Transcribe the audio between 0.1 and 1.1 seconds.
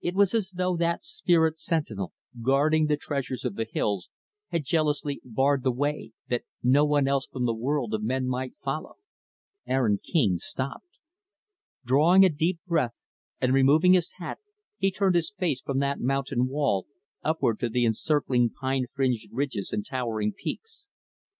was as though that